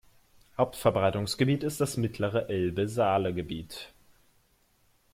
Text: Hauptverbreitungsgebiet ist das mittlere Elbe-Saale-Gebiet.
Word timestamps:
Hauptverbreitungsgebiet 0.57 1.61
ist 1.61 1.79
das 1.79 1.95
mittlere 1.95 2.49
Elbe-Saale-Gebiet. 2.49 3.93